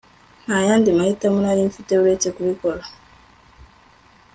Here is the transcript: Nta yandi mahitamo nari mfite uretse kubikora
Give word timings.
Nta 0.45 0.57
yandi 0.67 0.89
mahitamo 0.97 1.37
nari 1.41 1.61
mfite 1.69 1.91
uretse 2.01 2.27
kubikora 2.35 2.83